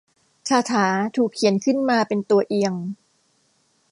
[0.49, 2.73] คาถาถูกเขียนขึ้นมาเป็นตัวเอียง